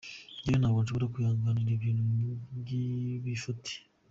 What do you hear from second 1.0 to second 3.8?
kwihanganira ibintu by’ibifuti.